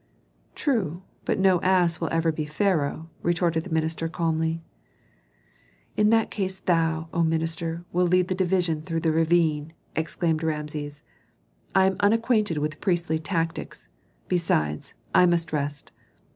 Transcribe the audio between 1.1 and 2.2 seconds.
but no ass will